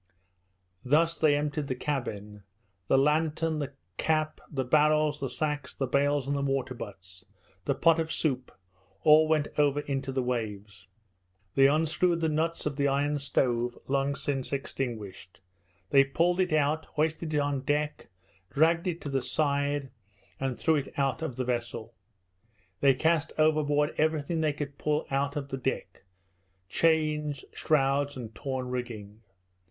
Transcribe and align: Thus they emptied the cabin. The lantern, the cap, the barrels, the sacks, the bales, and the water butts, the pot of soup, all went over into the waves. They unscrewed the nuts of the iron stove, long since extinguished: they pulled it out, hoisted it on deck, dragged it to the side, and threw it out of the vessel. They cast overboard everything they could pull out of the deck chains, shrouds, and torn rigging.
Thus 0.83 1.15
they 1.15 1.35
emptied 1.35 1.67
the 1.67 1.75
cabin. 1.75 2.41
The 2.87 2.97
lantern, 2.97 3.59
the 3.59 3.73
cap, 3.97 4.41
the 4.49 4.63
barrels, 4.63 5.19
the 5.19 5.29
sacks, 5.29 5.75
the 5.75 5.85
bales, 5.85 6.25
and 6.25 6.35
the 6.35 6.41
water 6.41 6.73
butts, 6.73 7.23
the 7.65 7.75
pot 7.75 7.99
of 7.99 8.11
soup, 8.11 8.51
all 9.03 9.27
went 9.27 9.49
over 9.59 9.81
into 9.81 10.11
the 10.11 10.23
waves. 10.23 10.87
They 11.53 11.67
unscrewed 11.67 12.19
the 12.19 12.29
nuts 12.29 12.65
of 12.65 12.77
the 12.77 12.87
iron 12.87 13.19
stove, 13.19 13.77
long 13.87 14.15
since 14.15 14.51
extinguished: 14.51 15.39
they 15.91 16.03
pulled 16.03 16.39
it 16.41 16.51
out, 16.51 16.85
hoisted 16.87 17.35
it 17.35 17.39
on 17.39 17.61
deck, 17.61 18.07
dragged 18.49 18.87
it 18.87 19.01
to 19.01 19.09
the 19.09 19.21
side, 19.21 19.91
and 20.39 20.57
threw 20.57 20.77
it 20.77 20.91
out 20.97 21.21
of 21.21 21.35
the 21.35 21.45
vessel. 21.45 21.93
They 22.79 22.95
cast 22.95 23.33
overboard 23.37 23.93
everything 23.99 24.41
they 24.41 24.53
could 24.53 24.79
pull 24.79 25.05
out 25.11 25.35
of 25.35 25.49
the 25.49 25.57
deck 25.57 26.05
chains, 26.67 27.45
shrouds, 27.53 28.17
and 28.17 28.33
torn 28.33 28.69
rigging. 28.69 29.21